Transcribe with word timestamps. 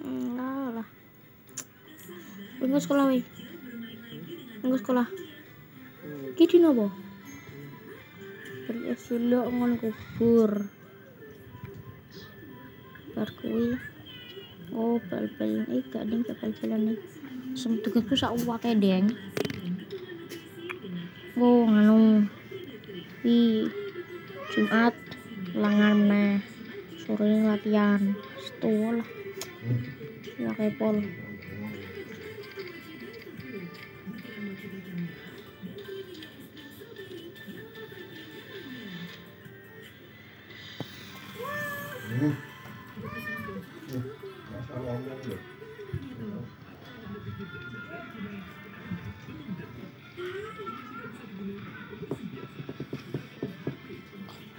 Enggak 0.00 0.68
lah. 0.80 0.88
Minggu 2.60 2.78
sekolah 2.80 3.04
wih. 3.12 3.24
Minggu 4.64 4.76
sekolah. 4.80 5.06
Kiki 6.36 6.56
nopo? 6.60 6.88
Terus 8.64 9.02
dulu 9.10 9.40
ngon 9.50 9.72
kubur. 9.76 10.52
Bar 13.12 13.28
kuwi. 13.42 13.76
Oh, 14.70 15.02
bal-balan 15.10 15.66
eh 15.74 15.82
gak 15.90 16.06
ding 16.06 16.22
bal-balan 16.22 16.94
nih. 16.94 16.98
Sem 17.58 17.82
tugasku 17.82 18.14
sak 18.14 18.32
wake 18.46 18.72
deng. 18.78 19.12
Oh, 21.36 21.66
nganu. 21.66 22.24
Wi 23.20 23.68
Jumat 24.54 24.96
langan 25.54 25.94
meneh. 26.06 26.34
Sore 27.02 27.42
latihan. 27.42 28.14
Setu 28.38 29.00
lah. 29.00 29.08
Ya 30.38 30.50
kepol. 30.54 31.02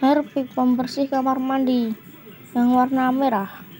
Harpic 0.01 0.49
pembersih 0.57 1.05
kamar 1.05 1.37
mandi 1.37 1.93
yang 2.57 2.73
warna 2.73 3.13
merah. 3.13 3.70